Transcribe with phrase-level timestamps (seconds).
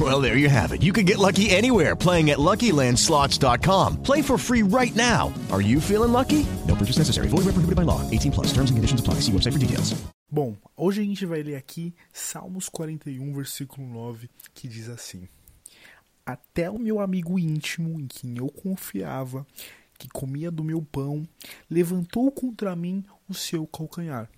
[0.00, 0.82] Well, there you have it.
[0.82, 4.02] You can get lucky anywhere playing at LuckyLandSlots.com.
[4.02, 5.32] Play for free right now.
[5.52, 6.44] Are you feeling lucky?
[6.66, 7.28] No purchase necessary.
[7.28, 8.00] Void where prohibited by law.
[8.10, 8.48] 18 plus.
[8.48, 9.20] Terms and conditions apply.
[9.20, 9.94] See website for details.
[10.28, 15.28] Bom, hoje a gente vai ler aqui Salmos 41, versículo 9, que diz assim:
[16.26, 19.46] Até o meu amigo íntimo, em quem eu confiava,
[19.96, 21.22] que comia do meu pão,
[21.70, 24.28] levantou contra mim o seu calcanhar.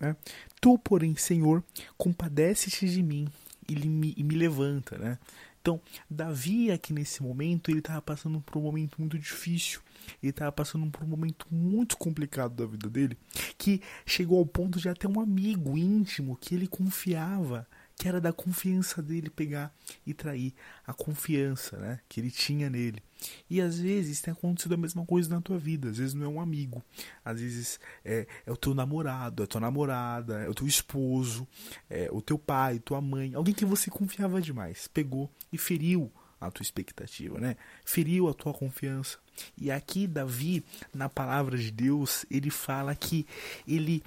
[0.00, 0.16] Né?
[0.60, 1.62] Tu, porém, Senhor,
[1.96, 3.28] compadece-te de mim
[3.72, 5.18] e me, e me levanta, né?
[5.60, 9.80] Então, Davi aqui nesse momento, ele estava passando por um momento muito difícil.
[10.22, 13.16] Ele estava passando por um momento muito complicado da vida dele,
[13.58, 17.66] que chegou ao ponto de até um amigo íntimo que ele confiava,
[18.00, 19.70] que era da confiança dele pegar
[20.06, 20.54] e trair
[20.86, 23.02] a confiança, né, que ele tinha nele.
[23.48, 25.90] E às vezes tem acontecido a mesma coisa na tua vida.
[25.90, 26.82] Às vezes não é um amigo,
[27.22, 31.46] às vezes é, é o teu namorado, é a tua namorada, é o teu esposo,
[31.90, 36.50] é o teu pai, tua mãe, alguém que você confiava demais, pegou e feriu a
[36.50, 37.54] tua expectativa, né?
[37.84, 39.18] Feriu a tua confiança.
[39.58, 40.64] E aqui Davi,
[40.94, 43.26] na palavra de Deus, ele fala que
[43.68, 44.02] ele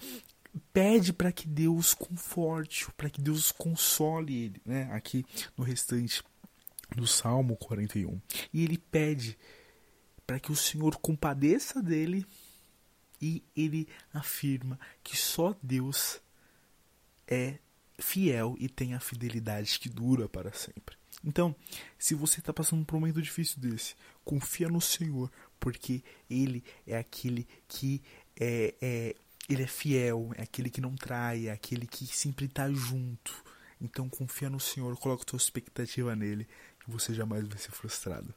[0.71, 4.89] pede para que Deus conforte, para que Deus console ele, né?
[4.91, 5.25] Aqui
[5.57, 6.23] no restante
[6.95, 8.21] do Salmo 41.
[8.53, 9.37] E ele pede
[10.25, 12.25] para que o Senhor compadeça dele
[13.21, 16.19] e ele afirma que só Deus
[17.27, 17.57] é
[17.99, 20.97] fiel e tem a fidelidade que dura para sempre.
[21.23, 21.55] Então,
[21.97, 26.97] se você está passando por um momento difícil desse, confia no Senhor, porque Ele é
[26.97, 28.01] aquele que
[28.37, 29.15] é, é
[29.49, 33.43] ele é fiel, é aquele que não trai, é aquele que sempre está junto.
[33.81, 36.47] Então confia no Senhor, coloca tua expectativa nele,
[36.79, 38.31] que você jamais vai ser frustrado.